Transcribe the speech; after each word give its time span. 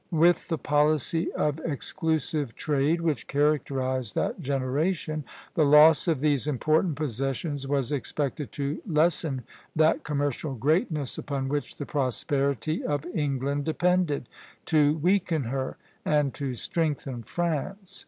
With 0.09 0.47
the 0.47 0.57
policy 0.57 1.31
of 1.33 1.59
exclusive 1.59 2.55
trade 2.55 3.01
which 3.01 3.27
characterized 3.27 4.15
that 4.15 4.39
generation, 4.39 5.23
the 5.53 5.63
loss 5.63 6.07
of 6.07 6.21
these 6.21 6.47
important 6.47 6.95
possessions 6.95 7.67
was 7.67 7.91
expected 7.91 8.51
to 8.53 8.81
lessen 8.87 9.43
that 9.75 10.03
commercial 10.03 10.55
greatness 10.55 11.19
upon 11.19 11.49
which 11.49 11.75
the 11.75 11.85
prosperity 11.85 12.83
of 12.83 13.05
England 13.13 13.65
depended, 13.65 14.27
to 14.65 14.97
weaken 14.97 15.43
her 15.43 15.77
and 16.03 16.33
to 16.33 16.55
strengthen 16.55 17.21
France. 17.21 17.99